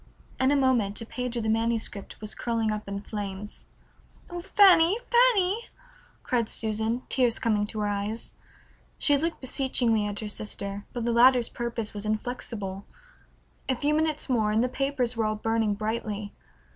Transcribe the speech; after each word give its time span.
In 0.39 0.49
a 0.49 0.55
moment 0.55 0.99
a 1.01 1.05
page 1.05 1.37
of 1.37 1.43
the 1.43 1.49
manuscript 1.49 2.19
was 2.19 2.33
curling 2.33 2.71
up 2.71 2.87
in 2.87 3.01
flames. 3.03 3.67
"Oh, 4.31 4.41
Fanny, 4.41 4.97
Fanny!" 5.11 5.65
cried 6.23 6.49
Susan, 6.49 7.03
tears 7.07 7.37
coming 7.37 7.67
to 7.67 7.81
her 7.81 7.85
eyes. 7.87 8.33
She 8.97 9.15
looked 9.15 9.39
beseechingly 9.41 10.07
at 10.07 10.19
her 10.21 10.27
sister, 10.27 10.85
but 10.91 11.05
the 11.05 11.13
latter's 11.13 11.49
purpose 11.49 11.93
was 11.93 12.07
inflexible. 12.07 12.83
A 13.69 13.75
few 13.75 13.93
minutes 13.93 14.27
more 14.27 14.49
and 14.51 14.63
the 14.63 14.69
papers 14.69 15.15
were 15.15 15.23
all 15.25 15.35
burning 15.35 15.75
brightly. 15.75 16.33